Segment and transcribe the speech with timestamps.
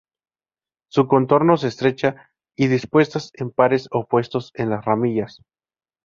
[0.89, 5.43] Su contorno se estrecha, y dispuestas en pares opuestos en las ramillas.